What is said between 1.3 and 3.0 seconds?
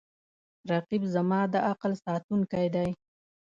د عقل ساتونکی دی